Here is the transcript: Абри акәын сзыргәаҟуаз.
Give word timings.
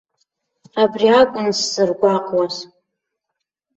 Абри 0.81 1.07
акәын 1.19 1.47
сзыргәаҟуаз. 1.57 2.55